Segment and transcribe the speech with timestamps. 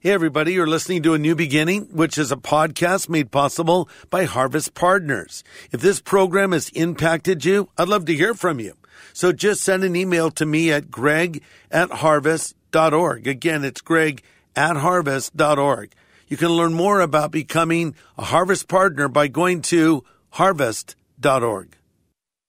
[0.00, 4.26] Hey, everybody, you're listening to A New Beginning, which is a podcast made possible by
[4.26, 5.42] Harvest Partners.
[5.72, 8.74] If this program has impacted you, I'd love to hear from you.
[9.12, 11.42] So just send an email to me at greg
[11.72, 13.26] at harvest.org.
[13.26, 14.22] Again, it's greg
[14.54, 15.92] at harvest.org.
[16.28, 21.76] You can learn more about becoming a Harvest Partner by going to harvest.org.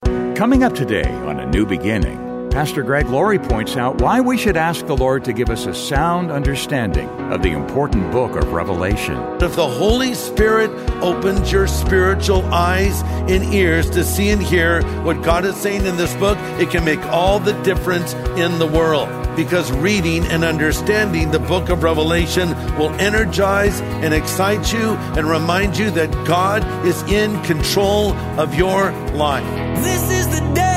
[0.03, 2.28] Coming up today on A New Beginning.
[2.51, 5.73] Pastor Greg Laurie points out why we should ask the Lord to give us a
[5.73, 9.15] sound understanding of the important book of Revelation.
[9.39, 10.71] If the Holy Spirit
[11.03, 15.95] opens your spiritual eyes and ears to see and hear what God is saying in
[15.95, 19.07] this book, it can make all the difference in the world.
[19.35, 25.77] Because reading and understanding the book of Revelation will energize and excite you and remind
[25.77, 29.45] you that God is in control of your life.
[29.83, 30.68] This is the day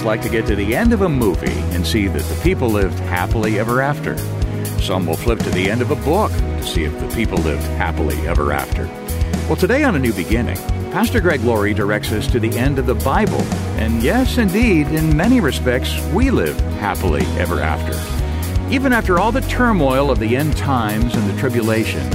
[0.00, 2.98] Like to get to the end of a movie and see that the people lived
[2.98, 4.18] happily ever after.
[4.80, 7.62] Some will flip to the end of a book to see if the people lived
[7.78, 8.86] happily ever after.
[9.46, 10.56] Well, today on A New Beginning,
[10.90, 13.40] Pastor Greg Laurie directs us to the end of the Bible.
[13.78, 17.94] And yes, indeed, in many respects, we live happily ever after.
[18.74, 22.10] Even after all the turmoil of the end times and the tribulation,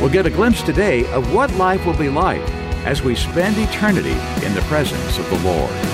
[0.00, 2.48] we'll get a glimpse today of what life will be like
[2.86, 4.16] as we spend eternity
[4.46, 5.91] in the presence of the Lord.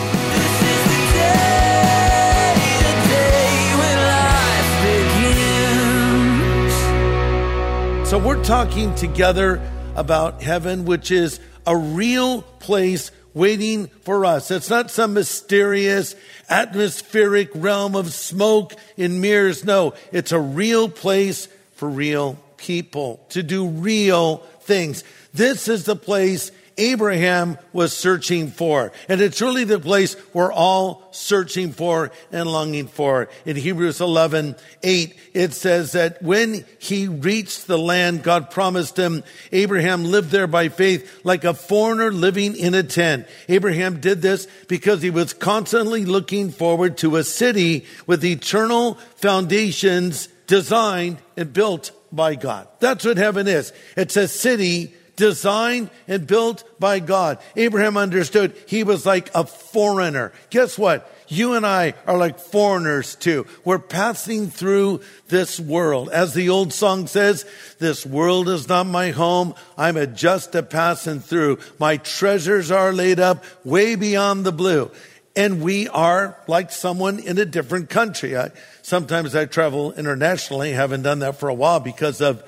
[8.18, 9.62] We're talking together
[9.94, 14.50] about heaven, which is a real place waiting for us.
[14.50, 16.14] It's not some mysterious
[16.50, 19.64] atmospheric realm of smoke and mirrors.
[19.64, 21.46] No, it's a real place
[21.76, 25.04] for real people to do real things.
[25.32, 28.92] This is the place Abraham was searching for.
[29.08, 33.28] And it's really the place we're all searching for and longing for.
[33.44, 39.24] In Hebrews 11, 8, it says that when he reached the land God promised him,
[39.52, 43.26] Abraham lived there by faith like a foreigner living in a tent.
[43.48, 50.28] Abraham did this because he was constantly looking forward to a city with eternal foundations
[50.46, 52.68] designed and built by God.
[52.80, 53.72] That's what heaven is.
[53.96, 57.38] It's a city designed and built by God.
[57.56, 60.32] Abraham understood he was like a foreigner.
[60.48, 61.12] Guess what?
[61.26, 63.46] You and I are like foreigners too.
[63.62, 66.08] We're passing through this world.
[66.08, 67.44] As the old song says,
[67.78, 69.54] this world is not my home.
[69.76, 71.58] I'm a just a passing through.
[71.78, 74.90] My treasures are laid up way beyond the blue.
[75.36, 78.36] And we are like someone in a different country.
[78.36, 80.72] I, sometimes I travel internationally.
[80.72, 82.42] Haven't done that for a while because of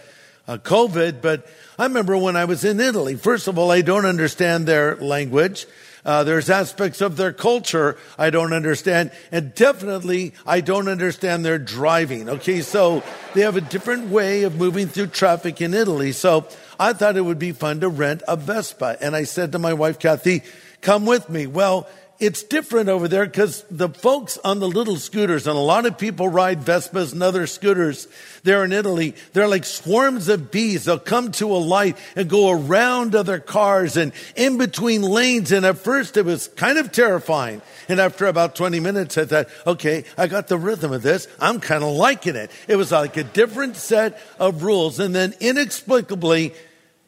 [0.50, 1.46] uh, COVID, but
[1.78, 3.14] I remember when I was in Italy.
[3.14, 5.66] First of all, I don't understand their language.
[6.04, 11.58] Uh, there's aspects of their culture I don't understand, and definitely I don't understand their
[11.58, 12.28] driving.
[12.28, 16.10] Okay, so they have a different way of moving through traffic in Italy.
[16.10, 16.48] So
[16.80, 19.74] I thought it would be fun to rent a Vespa, and I said to my
[19.74, 20.42] wife Kathy,
[20.80, 21.86] "Come with me." Well,
[22.20, 25.96] it's different over there because the folks on the little scooters, and a lot of
[25.96, 28.06] people ride Vespas and other scooters
[28.42, 30.84] there in Italy, they're like swarms of bees.
[30.84, 35.50] They'll come to a light and go around other cars and in between lanes.
[35.50, 37.62] And at first it was kind of terrifying.
[37.88, 41.26] And after about 20 minutes, I thought, okay, I got the rhythm of this.
[41.40, 42.50] I'm kind of liking it.
[42.68, 45.00] It was like a different set of rules.
[45.00, 46.54] And then inexplicably,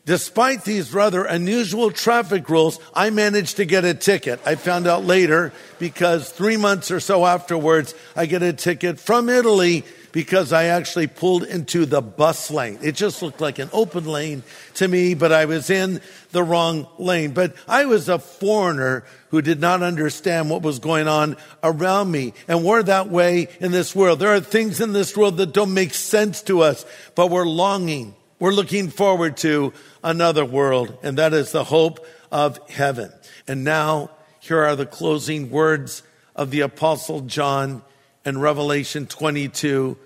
[0.05, 4.41] Despite these rather unusual traffic rules, I managed to get a ticket.
[4.45, 9.29] I found out later because three months or so afterwards, I get a ticket from
[9.29, 12.81] Italy because I actually pulled into the bus lane.
[12.83, 14.43] It just looked like an open lane
[14.75, 16.01] to me, but I was in
[16.33, 17.31] the wrong lane.
[17.33, 22.35] But I was a foreigner who did not understand what was going on around me.
[22.49, 24.19] And we're that way in this world.
[24.19, 26.85] There are things in this world that don't make sense to us,
[27.15, 28.17] but we're longing.
[28.43, 29.73] We're looking forward to
[30.03, 33.13] another world, and that is the hope of heaven.
[33.47, 34.11] And now,
[34.41, 36.03] here are the closing words
[36.35, 37.83] of the Apostle John
[38.25, 39.97] in Revelation 22.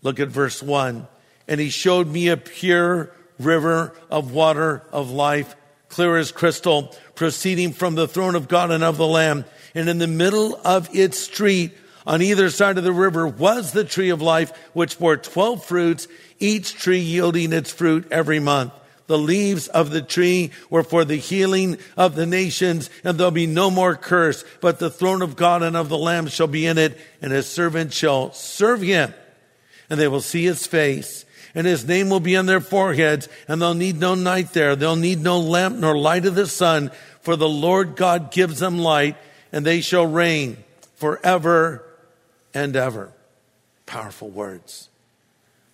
[0.00, 1.06] Look at verse 1.
[1.46, 5.54] And he showed me a pure river of water of life,
[5.90, 9.44] clear as crystal, proceeding from the throne of God and of the Lamb.
[9.74, 11.72] And in the middle of its street,
[12.06, 16.08] on either side of the river was the tree of life, which bore 12 fruits,
[16.38, 18.72] each tree yielding its fruit every month.
[19.06, 23.46] The leaves of the tree were for the healing of the nations, and there'll be
[23.46, 26.78] no more curse, but the throne of God and of the Lamb shall be in
[26.78, 29.12] it, and his servants shall serve him,
[29.90, 33.60] and they will see his face, and his name will be on their foreheads, and
[33.60, 34.74] they'll need no night there.
[34.74, 36.90] They'll need no lamp nor light of the sun,
[37.20, 39.16] for the Lord God gives them light,
[39.52, 40.56] and they shall reign
[40.96, 41.83] forever
[42.54, 43.12] and ever.
[43.84, 44.88] Powerful words.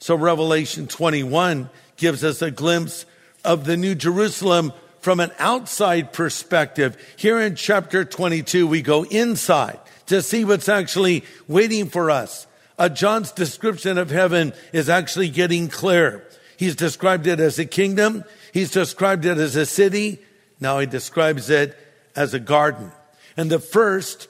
[0.01, 3.05] So Revelation 21 gives us a glimpse
[3.45, 6.97] of the New Jerusalem from an outside perspective.
[7.17, 12.47] Here in chapter 22, we go inside to see what's actually waiting for us.
[12.79, 16.27] Uh, John's description of heaven is actually getting clear.
[16.57, 18.25] He's described it as a kingdom.
[18.53, 20.19] He's described it as a city.
[20.61, 21.77] Now he describes it
[22.17, 22.91] as a garden.
[23.37, 24.29] And the first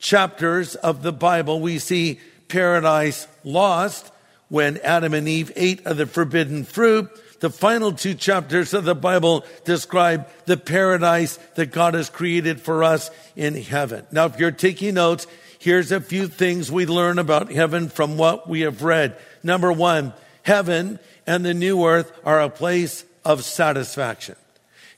[0.00, 2.18] chapters of the Bible, we see
[2.48, 4.10] paradise lost
[4.48, 7.08] when Adam and Eve ate of the forbidden fruit.
[7.40, 12.82] The final two chapters of the Bible describe the paradise that God has created for
[12.82, 14.04] us in heaven.
[14.10, 15.26] Now, if you're taking notes,
[15.58, 19.16] here's a few things we learn about heaven from what we have read.
[19.42, 20.12] Number one,
[20.42, 24.36] heaven and the new earth are a place of satisfaction.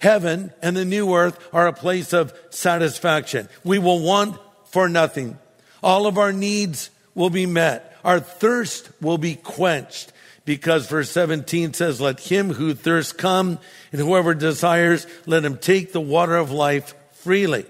[0.00, 3.48] Heaven and the new earth are a place of satisfaction.
[3.62, 4.36] We will want
[4.72, 5.38] for nothing.
[5.82, 7.96] All of our needs will be met.
[8.04, 10.12] Our thirst will be quenched
[10.44, 13.58] because verse 17 says, let him who thirsts come
[13.92, 17.64] and whoever desires, let him take the water of life freely.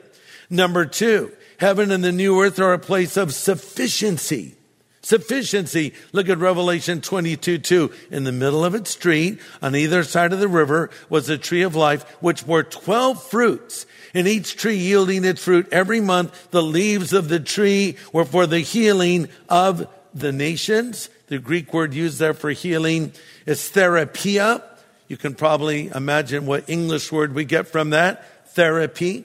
[0.49, 4.55] Number two, heaven and the new earth are a place of sufficiency.
[5.03, 5.95] Sufficiency.
[6.13, 7.93] Look at Revelation 22, 2.
[8.11, 11.63] In the middle of its street, on either side of the river, was a tree
[11.63, 13.85] of life, which bore 12 fruits,
[14.15, 16.51] and each tree yielding its fruit every month.
[16.53, 21.09] The leaves of the tree were for the healing of the nations.
[21.27, 23.13] The Greek word used there for healing
[23.45, 24.63] is therapia.
[25.09, 28.49] You can probably imagine what English word we get from that.
[28.51, 29.25] Therapy.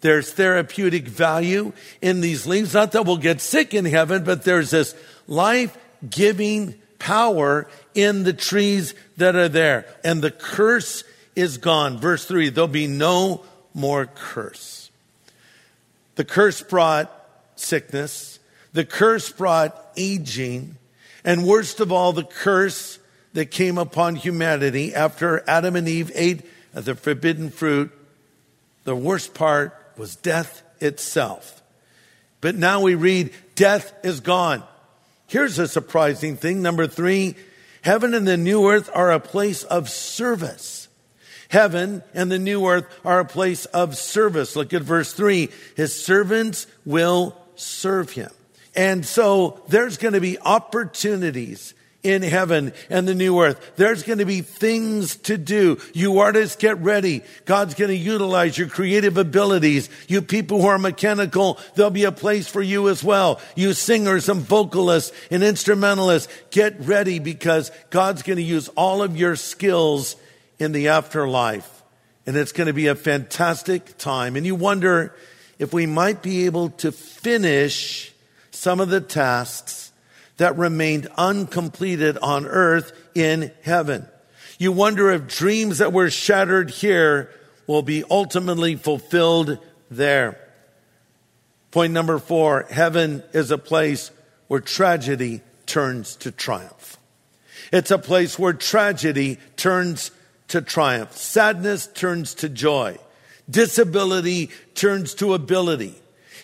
[0.00, 2.74] There's therapeutic value in these leaves.
[2.74, 4.94] Not that we'll get sick in heaven, but there's this
[5.28, 5.78] life
[6.08, 9.86] giving power in the trees that are there.
[10.02, 11.04] And the curse
[11.36, 11.98] is gone.
[11.98, 14.90] Verse three, there'll be no more curse.
[16.16, 17.12] The curse brought
[17.54, 18.40] sickness.
[18.72, 20.76] The curse brought aging.
[21.24, 22.98] And worst of all, the curse
[23.34, 26.44] that came upon humanity after Adam and Eve ate
[26.74, 27.92] of the forbidden fruit.
[28.84, 31.62] The worst part was death itself.
[32.40, 34.62] But now we read, death is gone.
[35.28, 36.62] Here's a surprising thing.
[36.62, 37.36] Number three,
[37.82, 40.88] heaven and the new earth are a place of service.
[41.50, 44.56] Heaven and the new earth are a place of service.
[44.56, 45.50] Look at verse three.
[45.76, 48.30] His servants will serve him.
[48.74, 53.72] And so there's going to be opportunities in heaven and the new earth.
[53.76, 55.78] There's going to be things to do.
[55.92, 57.22] You artists get ready.
[57.44, 59.90] God's going to utilize your creative abilities.
[60.06, 63.40] You people who are mechanical, there'll be a place for you as well.
[63.56, 69.16] You singers and vocalists and instrumentalists, get ready because God's going to use all of
[69.16, 70.14] your skills
[70.58, 71.82] in the afterlife.
[72.26, 74.36] And it's going to be a fantastic time.
[74.36, 75.14] And you wonder
[75.58, 78.12] if we might be able to finish
[78.50, 79.87] some of the tasks
[80.38, 84.08] that remained uncompleted on earth in heaven.
[84.58, 87.30] You wonder if dreams that were shattered here
[87.66, 89.58] will be ultimately fulfilled
[89.90, 90.40] there.
[91.70, 94.10] Point number four, heaven is a place
[94.46, 96.96] where tragedy turns to triumph.
[97.72, 100.10] It's a place where tragedy turns
[100.48, 101.16] to triumph.
[101.16, 102.96] Sadness turns to joy.
[103.50, 105.94] Disability turns to ability.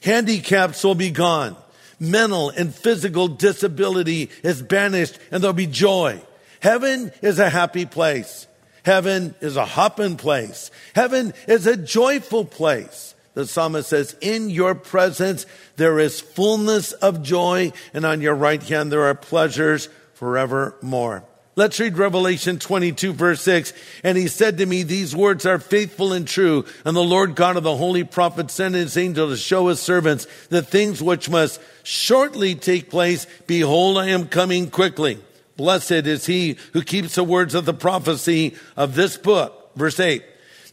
[0.02, 1.56] Handicaps will be gone
[1.98, 6.20] mental and physical disability is banished and there'll be joy.
[6.60, 8.46] Heaven is a happy place.
[8.84, 10.70] Heaven is a hopping place.
[10.94, 13.14] Heaven is a joyful place.
[13.34, 15.46] The psalmist says, in your presence
[15.76, 21.24] there is fullness of joy and on your right hand there are pleasures forevermore.
[21.56, 23.72] Let's read Revelation 22 verse 6.
[24.02, 26.64] And he said to me, these words are faithful and true.
[26.84, 30.26] And the Lord God of the holy prophet sent his angel to show his servants
[30.48, 33.26] the things which must shortly take place.
[33.46, 35.18] Behold, I am coming quickly.
[35.56, 39.70] Blessed is he who keeps the words of the prophecy of this book.
[39.76, 40.24] Verse 8.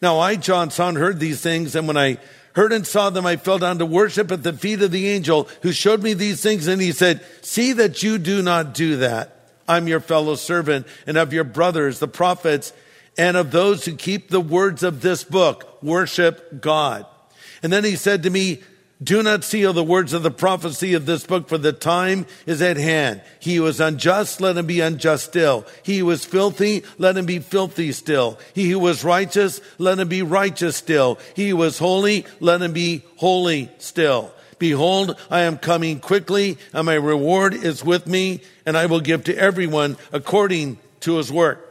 [0.01, 1.75] Now I, John, saw and heard these things.
[1.75, 2.17] And when I
[2.53, 5.47] heard and saw them, I fell down to worship at the feet of the angel
[5.61, 6.65] who showed me these things.
[6.65, 9.40] And he said, see that you do not do that.
[9.71, 12.73] I'm your fellow servant and of your brothers, the prophets,
[13.17, 15.81] and of those who keep the words of this book.
[15.81, 17.05] Worship God.
[17.63, 18.63] And then he said to me,
[19.01, 22.61] Do not seal the words of the prophecy of this book, for the time is
[22.61, 23.21] at hand.
[23.39, 25.65] He who is unjust, let him be unjust still.
[25.83, 28.39] He who is filthy, let him be filthy still.
[28.53, 31.17] He who is righteous, let him be righteous still.
[31.33, 34.33] He is holy, let him be holy still.
[34.61, 39.23] Behold, I am coming quickly, and my reward is with me, and I will give
[39.23, 41.67] to everyone according to his work.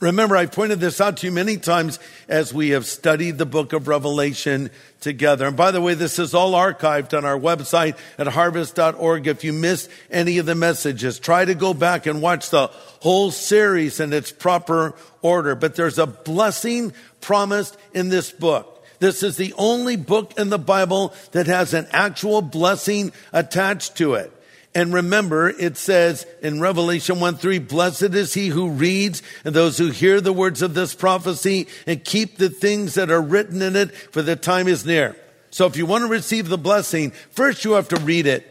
[0.00, 3.74] Remember, I've pointed this out to you many times as we have studied the book
[3.74, 5.46] of Revelation together.
[5.46, 9.26] And by the way, this is all archived on our website at harvest.org.
[9.26, 12.68] If you missed any of the messages, try to go back and watch the
[13.00, 15.54] whole series in its proper order.
[15.54, 18.73] But there's a blessing promised in this book.
[18.98, 24.14] This is the only book in the Bible that has an actual blessing attached to
[24.14, 24.32] it.
[24.74, 29.78] And remember, it says in Revelation 1 3, blessed is he who reads and those
[29.78, 33.76] who hear the words of this prophecy and keep the things that are written in
[33.76, 35.16] it, for the time is near.
[35.50, 38.50] So if you want to receive the blessing, first you have to read it.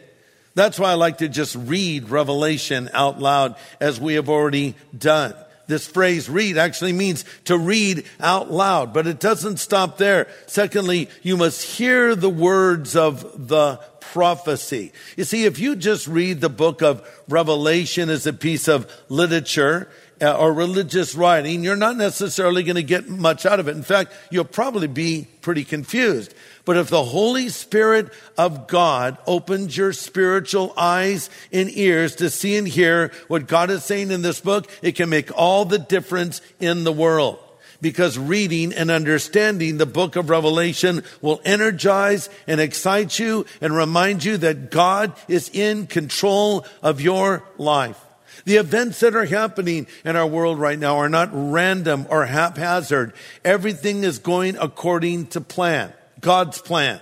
[0.54, 5.34] That's why I like to just read Revelation out loud as we have already done.
[5.66, 10.28] This phrase read actually means to read out loud, but it doesn't stop there.
[10.46, 14.92] Secondly, you must hear the words of the prophecy.
[15.16, 19.88] You see, if you just read the book of Revelation as a piece of literature,
[20.20, 23.76] uh, or religious writing, you're not necessarily going to get much out of it.
[23.76, 26.34] In fact, you'll probably be pretty confused.
[26.64, 32.56] But if the Holy Spirit of God opens your spiritual eyes and ears to see
[32.56, 36.40] and hear what God is saying in this book, it can make all the difference
[36.60, 37.38] in the world
[37.84, 44.24] because reading and understanding the book of Revelation will energize and excite you and remind
[44.24, 48.00] you that God is in control of your life.
[48.46, 53.12] The events that are happening in our world right now are not random or haphazard.
[53.44, 55.92] Everything is going according to plan,
[56.24, 57.00] God's plan.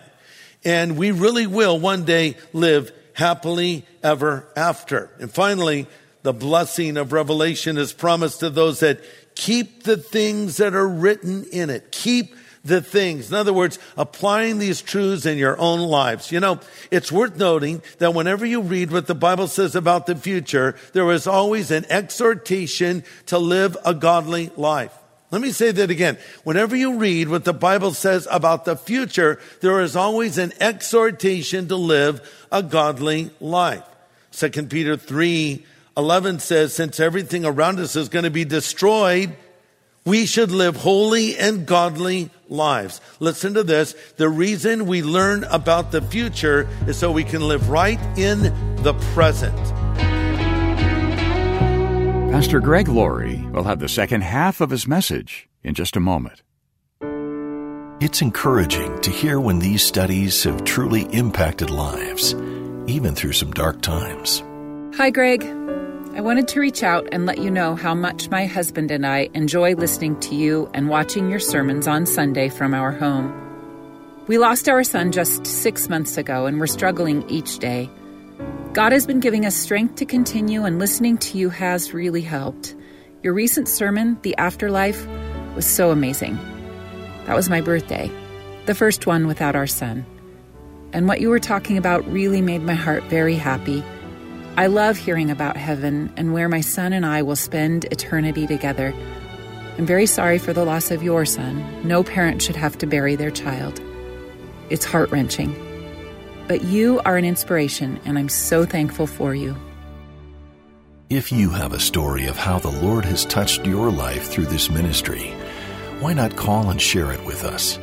[0.64, 5.10] And we really will one day live happily ever after.
[5.18, 5.86] And finally,
[6.22, 9.00] the blessing of Revelation is promised to those that
[9.34, 11.90] Keep the things that are written in it.
[11.92, 13.30] Keep the things.
[13.30, 16.30] In other words, applying these truths in your own lives.
[16.30, 16.60] You know,
[16.90, 21.10] it's worth noting that whenever you read what the Bible says about the future, there
[21.10, 24.96] is always an exhortation to live a godly life.
[25.32, 26.18] Let me say that again.
[26.44, 31.68] Whenever you read what the Bible says about the future, there is always an exhortation
[31.68, 33.82] to live a godly life.
[34.32, 39.36] 2 Peter 3 11 says, since everything around us is going to be destroyed,
[40.06, 43.00] we should live holy and godly lives.
[43.20, 43.94] Listen to this.
[44.16, 48.42] The reason we learn about the future is so we can live right in
[48.82, 49.81] the present.
[52.32, 56.42] Pastor Greg Laurie will have the second half of his message in just a moment.
[58.00, 62.32] It's encouraging to hear when these studies have truly impacted lives,
[62.86, 64.42] even through some dark times.
[64.96, 65.44] Hi, Greg.
[66.14, 69.28] I wanted to reach out and let you know how much my husband and I
[69.34, 73.30] enjoy listening to you and watching your sermons on Sunday from our home.
[74.26, 77.90] We lost our son just six months ago and we're struggling each day.
[78.72, 82.74] God has been giving us strength to continue, and listening to you has really helped.
[83.22, 85.06] Your recent sermon, The Afterlife,
[85.54, 86.38] was so amazing.
[87.26, 88.10] That was my birthday,
[88.64, 90.06] the first one without our son.
[90.94, 93.84] And what you were talking about really made my heart very happy.
[94.56, 98.94] I love hearing about heaven and where my son and I will spend eternity together.
[99.76, 101.62] I'm very sorry for the loss of your son.
[101.86, 103.82] No parent should have to bury their child.
[104.70, 105.54] It's heart wrenching.
[106.52, 109.56] But you are an inspiration, and I'm so thankful for you.
[111.08, 114.68] If you have a story of how the Lord has touched your life through this
[114.68, 115.30] ministry,
[116.00, 117.78] why not call and share it with us?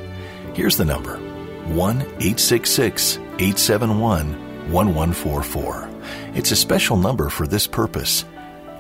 [0.53, 1.17] Here's the number
[1.73, 4.33] 1 866 871
[4.71, 5.89] 1144.
[6.35, 8.21] It's a special number for this purpose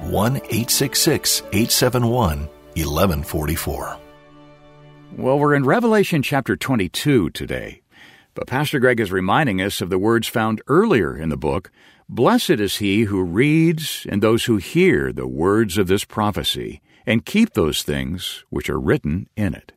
[0.01, 2.41] 1 866 871
[2.75, 3.97] 1144.
[5.17, 7.81] Well, we're in Revelation chapter 22 today.
[8.39, 11.71] But Pastor Greg is reminding us of the words found earlier in the book
[12.07, 17.25] Blessed is he who reads and those who hear the words of this prophecy and
[17.25, 19.73] keep those things which are written in it.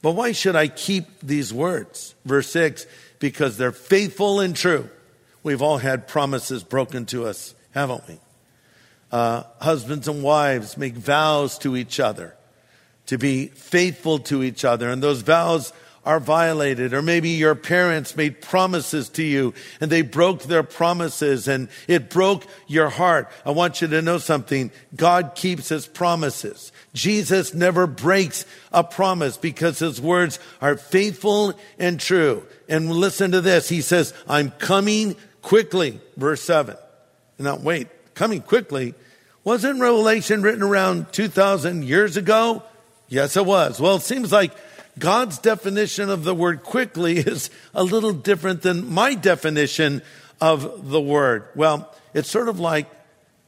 [0.00, 2.14] But why should I keep these words?
[2.24, 2.86] Verse 6
[3.18, 4.88] because they're faithful and true.
[5.42, 8.20] We've all had promises broken to us, haven't we?
[9.10, 12.36] Uh, husbands and wives make vows to each other
[13.06, 15.72] to be faithful to each other, and those vows
[16.04, 16.92] are violated.
[16.92, 22.10] Or maybe your parents made promises to you and they broke their promises and it
[22.10, 23.30] broke your heart.
[23.46, 24.70] I want you to know something.
[24.96, 26.72] God keeps his promises.
[26.94, 32.44] Jesus never breaks a promise because his words are faithful and true.
[32.68, 33.68] And listen to this.
[33.68, 36.00] He says, I'm coming quickly.
[36.16, 36.76] Verse seven.
[37.38, 38.94] Now wait, coming quickly.
[39.44, 42.62] Wasn't Revelation written around 2000 years ago?
[43.08, 43.80] Yes, it was.
[43.80, 44.52] Well, it seems like
[44.98, 50.02] God's definition of the word quickly is a little different than my definition
[50.40, 51.48] of the word.
[51.54, 52.90] Well, it's sort of like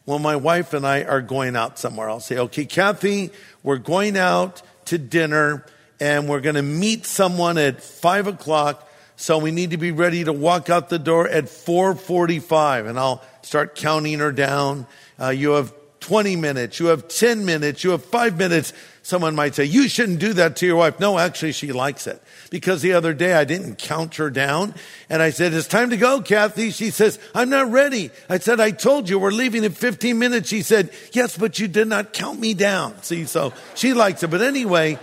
[0.05, 2.09] when my wife and I are going out somewhere.
[2.09, 3.31] I'll say, okay, Kathy,
[3.63, 5.65] we're going out to dinner
[6.01, 8.89] and we're going to meet someone at five o'clock.
[9.17, 13.23] So we need to be ready to walk out the door at 445 and I'll
[13.43, 14.87] start counting her down.
[15.21, 16.81] Uh, you have 20 minutes.
[16.81, 17.83] You have 10 minutes.
[17.83, 18.73] You have five minutes.
[19.05, 20.99] Someone might say, you shouldn't do that to your wife.
[20.99, 22.23] No, actually, she likes it.
[22.49, 24.75] Because the other day I didn't count her down.
[25.11, 26.71] And I said, it's time to go, Kathy.
[26.71, 28.11] She says, I'm not ready.
[28.31, 30.49] I said, I told you we're leaving in 15 minutes.
[30.49, 33.03] She said, yes, but you did not count me down.
[33.03, 34.31] See, so she likes it.
[34.31, 34.99] But anyway,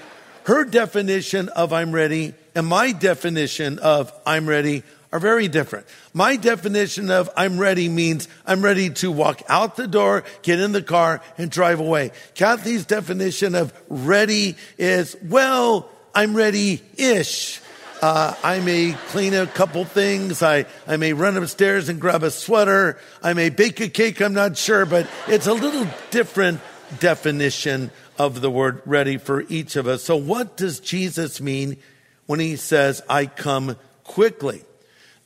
[0.45, 4.81] her definition of I'm ready and my definition of I'm ready
[5.11, 5.85] are very different.
[6.13, 10.71] My definition of I'm ready means I'm ready to walk out the door, get in
[10.71, 12.11] the car, and drive away.
[12.33, 17.61] Kathy's definition of ready is, well, I'm ready-ish.
[18.01, 20.41] Uh, I may clean a couple things.
[20.41, 22.97] I, I may run upstairs and grab a sweater.
[23.21, 24.21] I may bake a cake.
[24.21, 26.61] I'm not sure, but it's a little different
[26.99, 30.03] definition of the word ready for each of us.
[30.03, 31.77] So what does Jesus mean
[32.25, 34.63] when he says, I come quickly?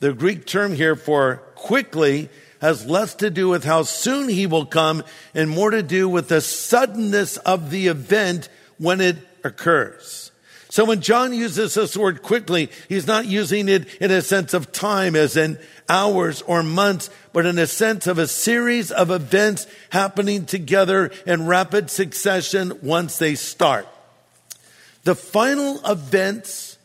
[0.00, 2.28] The Greek term here for quickly
[2.60, 6.28] has less to do with how soon he will come and more to do with
[6.28, 8.48] the suddenness of the event
[8.78, 10.30] when it occurs.
[10.68, 14.72] So when John uses this word quickly, he's not using it in a sense of
[14.72, 19.66] time as in hours or months, but in a sense of a series of events
[19.90, 23.86] happening together in rapid succession once they start.
[25.04, 26.76] The final events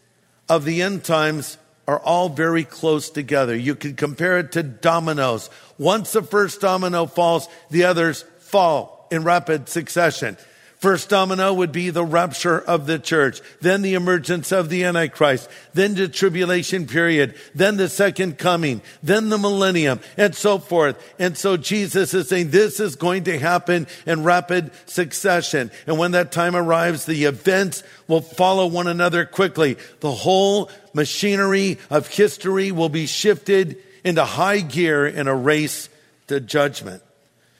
[0.47, 1.57] of the end times
[1.87, 3.55] are all very close together.
[3.55, 5.49] You can compare it to dominoes.
[5.77, 10.37] Once the first domino falls, the others fall in rapid succession.
[10.81, 15.47] First domino would be the rapture of the church, then the emergence of the Antichrist,
[15.75, 20.97] then the tribulation period, then the second coming, then the millennium, and so forth.
[21.19, 25.69] And so Jesus is saying this is going to happen in rapid succession.
[25.85, 29.77] And when that time arrives, the events will follow one another quickly.
[29.99, 35.89] The whole machinery of history will be shifted into high gear in a race
[36.27, 37.03] to judgment.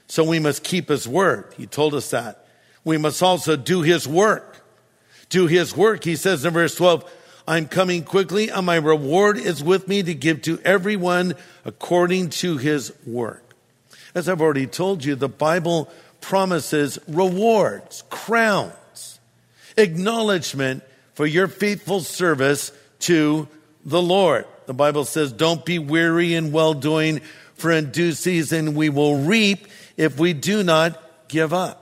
[0.08, 1.54] So we must keep his word.
[1.58, 2.46] He told us that
[2.84, 4.66] we must also do his work.
[5.30, 6.04] Do his work.
[6.04, 7.10] He says in verse 12,
[7.48, 11.34] I'm coming quickly and my reward is with me to give to everyone
[11.66, 13.56] according to his work.
[14.14, 15.90] As I've already told you, the Bible
[16.20, 19.20] promises rewards, crowns,
[19.78, 23.48] acknowledgement for your faithful service to
[23.86, 24.46] the Lord.
[24.66, 27.22] The Bible says, don't be weary in well doing,
[27.56, 31.78] for in due season we will reap if we do not give up.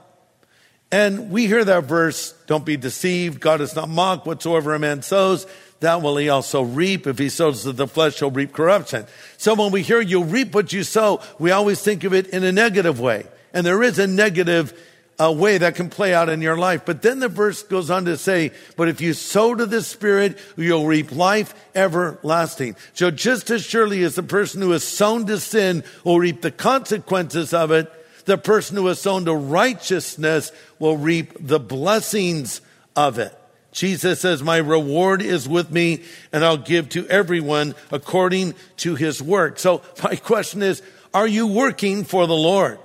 [0.92, 3.40] And we hear that verse, don't be deceived.
[3.40, 4.26] God is not mocked.
[4.26, 5.46] Whatsoever a man sows,
[5.78, 7.06] that will he also reap.
[7.06, 9.06] If he sows to the flesh, he'll reap corruption.
[9.36, 12.42] So when we hear you reap what you sow, we always think of it in
[12.42, 13.26] a negative way.
[13.54, 14.78] And there is a negative
[15.20, 16.82] uh, way that can play out in your life.
[16.86, 20.38] But then the verse goes on to say, but if you sow to the Spirit,
[20.56, 22.76] you'll reap life everlasting.
[22.94, 26.50] So just as surely as the person who has sown to sin will reap the
[26.50, 27.92] consequences of it,
[28.24, 32.60] the person who has sown to righteousness will reap the blessings
[32.96, 33.36] of it.
[33.72, 36.02] Jesus says, My reward is with me,
[36.32, 39.58] and I'll give to everyone according to his work.
[39.58, 40.82] So, my question is
[41.14, 42.78] Are you working for the Lord?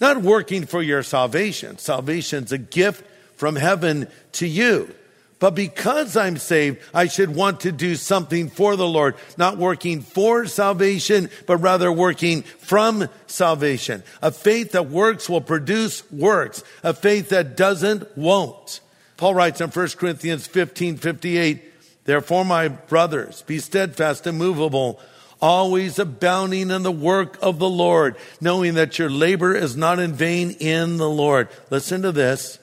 [0.00, 1.78] Not working for your salvation.
[1.78, 3.04] Salvation's a gift
[3.36, 4.94] from heaven to you.
[5.38, 10.00] But because I'm saved, I should want to do something for the Lord, not working
[10.00, 14.02] for salvation, but rather working from salvation.
[14.22, 16.64] A faith that works will produce works.
[16.82, 18.80] A faith that doesn't won't.
[19.18, 21.62] Paul writes in 1 Corinthians 15, 58,
[22.04, 25.00] Therefore, my brothers, be steadfast, immovable,
[25.40, 30.12] always abounding in the work of the Lord, knowing that your labor is not in
[30.12, 31.48] vain in the Lord.
[31.70, 32.58] Listen to this.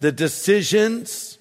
[0.00, 1.38] The decisions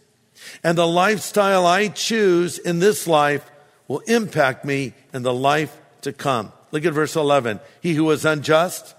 [0.64, 3.50] and the lifestyle I choose in this life
[3.88, 6.52] will impact me in the life to come.
[6.72, 7.60] Look at verse 11.
[7.82, 8.96] He who is unjust,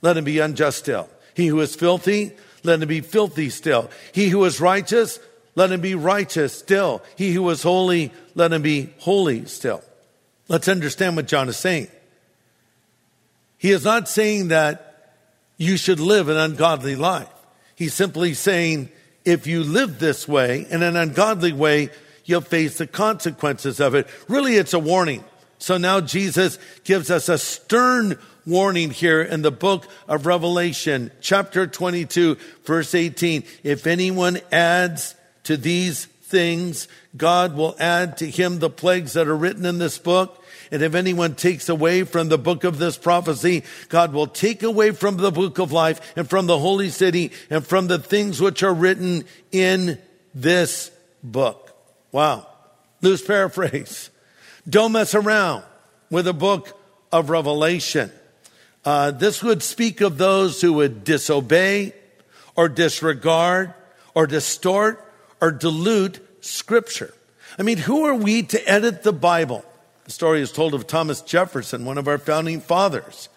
[0.00, 1.08] let him be unjust still.
[1.34, 2.32] He who is filthy,
[2.62, 3.90] let him be filthy still.
[4.12, 5.18] He who is righteous,
[5.54, 7.02] let him be righteous still.
[7.16, 9.82] He who is holy, let him be holy still.
[10.52, 11.88] Let's understand what John is saying.
[13.56, 15.14] He is not saying that
[15.56, 17.32] you should live an ungodly life.
[17.74, 18.90] He's simply saying
[19.24, 21.88] if you live this way in an ungodly way,
[22.26, 24.06] you'll face the consequences of it.
[24.28, 25.24] Really, it's a warning.
[25.56, 31.66] So now Jesus gives us a stern warning here in the book of Revelation, chapter
[31.66, 33.44] 22, verse 18.
[33.62, 39.36] If anyone adds to these things, God will add to him the plagues that are
[39.36, 40.41] written in this book.
[40.72, 44.92] And if anyone takes away from the book of this prophecy, God will take away
[44.92, 48.62] from the book of life and from the holy city and from the things which
[48.62, 49.98] are written in
[50.34, 50.90] this
[51.22, 51.76] book.
[52.10, 52.46] Wow.
[53.02, 54.08] Loose paraphrase.
[54.66, 55.62] Don't mess around
[56.08, 56.78] with the book
[57.12, 58.10] of Revelation.
[58.82, 61.92] Uh, this would speak of those who would disobey
[62.56, 63.74] or disregard
[64.14, 65.04] or distort
[65.38, 67.12] or dilute scripture.
[67.58, 69.66] I mean, who are we to edit the Bible?
[70.04, 73.28] The story is told of Thomas Jefferson, one of our founding fathers,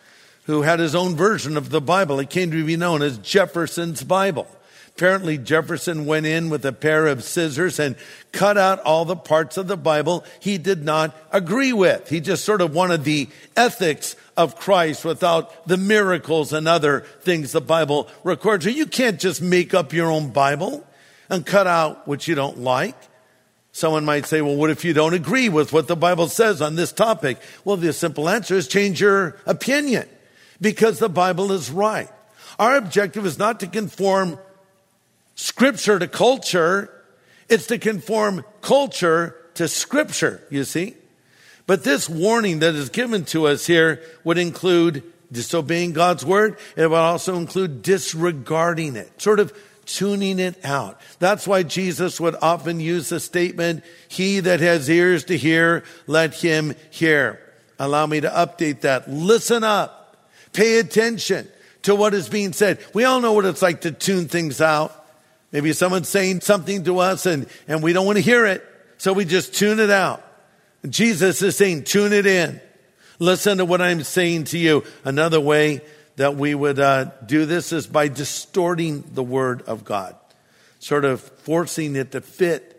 [0.46, 2.20] who had his own version of the Bible.
[2.20, 4.48] It came to be known as Jefferson's Bible.
[4.96, 7.98] Apparently, Jefferson went in with a pair of scissors and
[8.32, 12.10] cut out all the parts of the Bible he did not agree with.
[12.10, 17.52] He just sort of wanted the ethics of Christ without the miracles and other things
[17.52, 18.66] the Bible records.
[18.66, 20.88] You can't just make up your own Bible
[21.30, 22.96] and cut out what you don't like.
[23.76, 26.76] Someone might say, well, what if you don't agree with what the Bible says on
[26.76, 27.40] this topic?
[27.66, 30.08] Well, the simple answer is change your opinion
[30.62, 32.08] because the Bible is right.
[32.58, 34.40] Our objective is not to conform
[35.36, 36.90] scripture to culture.
[37.50, 40.96] It's to conform culture to scripture, you see.
[41.68, 46.58] But this warning that is given to us here would include disobeying God's word.
[46.78, 49.52] It would also include disregarding it, sort of
[49.86, 51.00] tuning it out.
[51.20, 56.34] That's why Jesus would often use the statement, he that has ears to hear, let
[56.34, 57.40] him hear.
[57.80, 59.10] Allow me to update that.
[59.10, 60.28] Listen up.
[60.54, 61.48] Pay attention
[61.84, 62.80] to what is being said.
[62.94, 65.06] We all know what it's like to tune things out.
[65.52, 68.64] Maybe someone's saying something to us and, and we don't want to hear it.
[68.98, 70.24] So we just tune it out.
[70.90, 72.62] Jesus is saying, tune it in.
[73.20, 74.84] Listen to what I'm saying to you.
[75.04, 75.82] Another way
[76.16, 80.16] that we would uh, do this is by distorting the word of God,
[80.80, 82.72] sort of forcing it to fit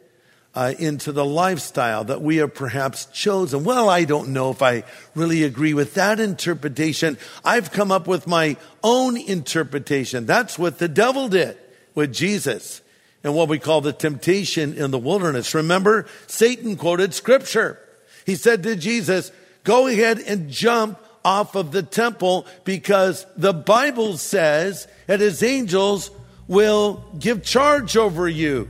[0.54, 3.62] uh, into the lifestyle that we have perhaps chosen.
[3.62, 7.18] Well, I don't know if I really agree with that interpretation.
[7.44, 10.24] I've come up with my own interpretation.
[10.24, 11.58] That's what the devil did
[11.94, 12.80] with Jesus
[13.22, 15.54] and what we call the temptation in the wilderness.
[15.54, 17.78] Remember, Satan quoted scripture.
[18.24, 24.16] He said to Jesus, go ahead and jump off of the temple because the Bible
[24.16, 26.12] says that his angels
[26.46, 28.68] will give charge over you.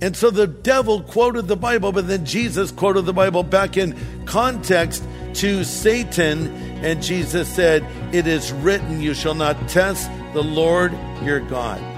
[0.00, 3.96] And so the devil quoted the Bible, but then Jesus quoted the Bible back in
[4.24, 5.02] context
[5.34, 6.46] to Satan.
[6.84, 11.89] And Jesus said, It is written, You shall not test the Lord your God.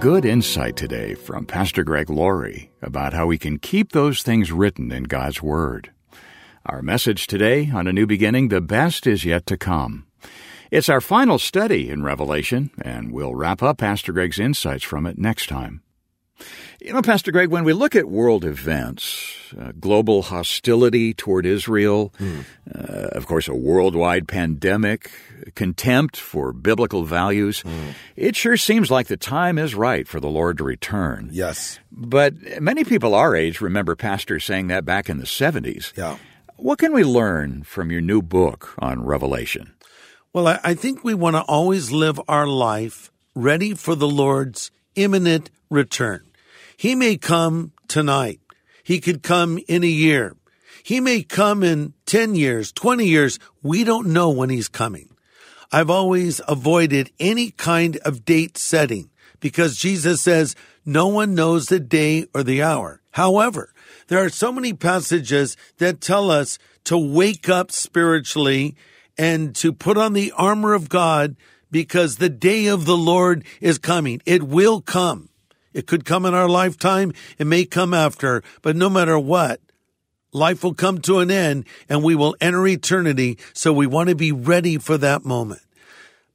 [0.00, 4.92] Good insight today from Pastor Greg Laurie about how we can keep those things written
[4.92, 5.90] in God's Word.
[6.66, 10.06] Our message today on A New Beginning The Best Is Yet to Come.
[10.70, 15.18] It's our final study in Revelation, and we'll wrap up Pastor Greg's insights from it
[15.18, 15.82] next time.
[16.80, 22.12] You know, Pastor Greg, when we look at world events, uh, global hostility toward Israel,
[22.18, 22.44] mm.
[22.74, 25.10] uh, of course, a worldwide pandemic,
[25.54, 27.94] contempt for biblical values, mm.
[28.14, 31.30] it sure seems like the time is right for the Lord to return.
[31.32, 31.78] Yes.
[31.90, 35.96] But many people our age remember pastors saying that back in the 70s.
[35.96, 36.18] Yeah.
[36.56, 39.72] What can we learn from your new book on Revelation?
[40.32, 44.70] Well, I, I think we want to always live our life ready for the Lord's
[44.94, 46.26] imminent return.
[46.76, 48.40] He may come tonight.
[48.82, 50.36] He could come in a year.
[50.82, 53.38] He may come in 10 years, 20 years.
[53.62, 55.08] We don't know when he's coming.
[55.72, 61.80] I've always avoided any kind of date setting because Jesus says no one knows the
[61.80, 63.00] day or the hour.
[63.12, 63.72] However,
[64.08, 68.76] there are so many passages that tell us to wake up spiritually
[69.18, 71.36] and to put on the armor of God
[71.70, 74.22] because the day of the Lord is coming.
[74.24, 75.30] It will come.
[75.76, 77.12] It could come in our lifetime.
[77.36, 79.60] It may come after, but no matter what,
[80.32, 83.36] life will come to an end and we will enter eternity.
[83.52, 85.60] So we want to be ready for that moment.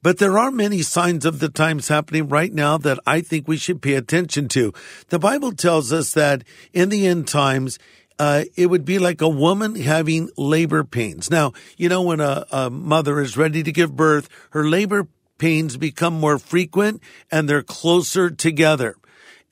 [0.04, 3.58] But there are many signs of the times happening right now that I think we
[3.58, 4.74] should pay attention to.
[5.10, 7.80] The Bible tells us that in the end times,
[8.20, 11.32] uh, it would be like a woman having labor pains.
[11.32, 15.08] Now, you know, when a, a mother is ready to give birth, her labor
[15.40, 17.02] pains become more frequent
[17.32, 18.96] and they're closer together.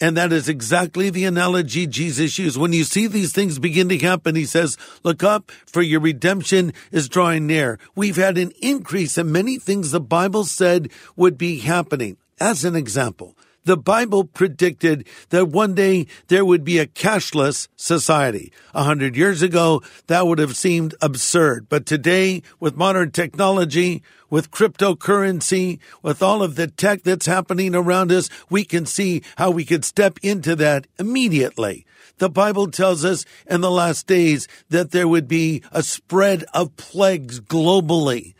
[0.02, 2.58] And that is exactly the analogy Jesus used.
[2.58, 6.72] When you see these things begin to happen, he says, look up for your redemption
[6.92, 7.80] is drawing near.
[7.96, 12.16] We've had an increase in many things the Bible said would be happening.
[12.40, 18.52] As an example, the Bible predicted that one day there would be a cashless society.
[18.74, 21.67] A hundred years ago, that would have seemed absurd.
[21.69, 28.12] But today, with modern technology, with cryptocurrency, with all of the tech that's happening around
[28.12, 31.86] us, we can see how we could step into that immediately.
[32.17, 36.76] The Bible tells us in the last days that there would be a spread of
[36.76, 38.34] plagues globally.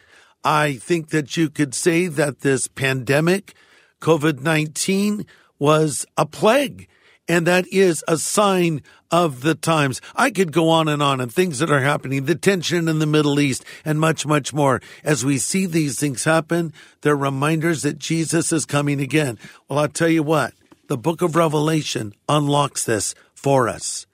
[0.44, 3.54] I think that you could say that this pandemic
[4.02, 5.26] COVID 19
[5.58, 6.88] was a plague.
[7.28, 8.82] And that is a sign
[9.12, 10.02] of the times.
[10.16, 13.06] I could go on and on and things that are happening, the tension in the
[13.06, 14.82] Middle East and much, much more.
[15.04, 19.38] As we see these things happen, they're reminders that Jesus is coming again.
[19.68, 20.54] Well, I'll tell you what,
[20.88, 24.08] the book of Revelation unlocks this for us.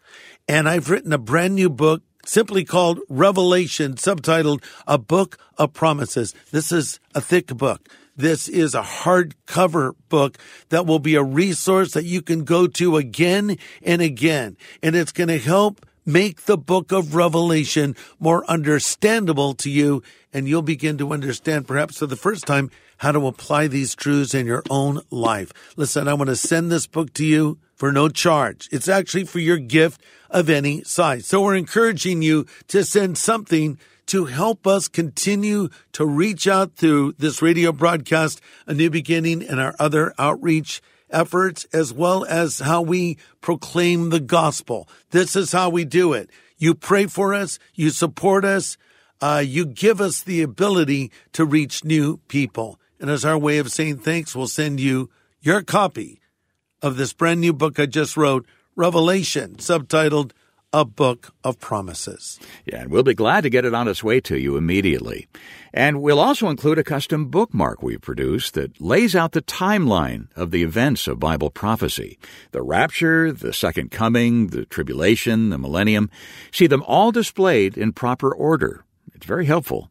[0.47, 6.33] And I've written a brand new book simply called Revelation, subtitled A Book of Promises.
[6.51, 7.87] This is a thick book.
[8.15, 10.37] This is a hardcover book
[10.69, 14.55] that will be a resource that you can go to again and again.
[14.81, 20.01] And it's going to help make the book of Revelation more understandable to you.
[20.31, 24.33] And you'll begin to understand, perhaps for the first time, how to apply these truths
[24.33, 25.51] in your own life.
[25.75, 28.69] Listen, I want to send this book to you for no charge.
[28.71, 31.27] It's actually for your gift of any size.
[31.27, 37.13] So we're encouraging you to send something to help us continue to reach out through
[37.17, 42.81] this radio broadcast, A New Beginning, and our other outreach efforts, as well as how
[42.81, 44.87] we proclaim the gospel.
[45.11, 46.29] This is how we do it.
[46.57, 48.77] You pray for us, you support us,
[49.21, 52.79] uh, you give us the ability to reach new people.
[52.99, 55.09] And as our way of saying thanks, we'll send you
[55.41, 56.19] your copy
[56.81, 60.31] of this brand new book I just wrote, Revelation, subtitled
[60.75, 62.37] a book of promises.
[62.65, 65.25] Yeah, and we'll be glad to get it on its way to you immediately.
[65.73, 70.51] And we'll also include a custom bookmark we've produced that lays out the timeline of
[70.51, 72.19] the events of Bible prophecy
[72.51, 76.09] the rapture, the second coming, the tribulation, the millennium.
[76.51, 78.83] See them all displayed in proper order.
[79.13, 79.89] It's very helpful.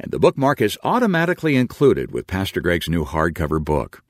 [0.00, 4.02] And the bookmark is automatically included with Pastor Greg's new hardcover book.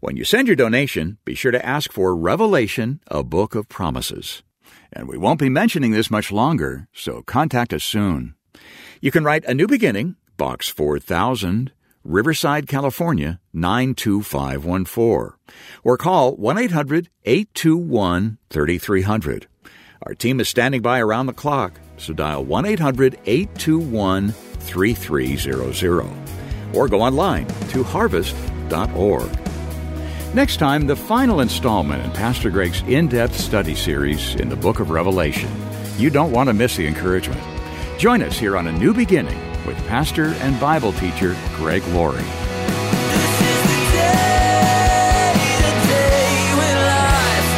[0.00, 4.42] When you send your donation, be sure to ask for Revelation, a Book of Promises
[4.92, 8.34] and we won't be mentioning this much longer, so contact us soon.
[9.00, 11.72] You can write A New Beginning, Box 4000,
[12.02, 15.36] Riverside, California 92514,
[15.84, 19.46] or call 1 800 821 3300.
[20.02, 26.10] Our team is standing by around the clock, so dial 1 800 821 3300
[26.72, 29.49] or go online to harvest.org.
[30.32, 34.78] Next time, the final installment in Pastor Greg's in depth study series in the book
[34.78, 35.50] of Revelation.
[35.96, 37.42] You don't want to miss the encouragement.
[37.98, 42.22] Join us here on A New Beginning with pastor and Bible teacher Greg Laurie.
[42.22, 47.50] This is the day, the day when life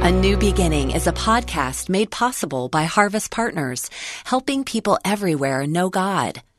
[0.00, 0.04] begins.
[0.04, 3.88] A New Beginning is a podcast made possible by Harvest Partners,
[4.24, 6.42] helping people everywhere know God.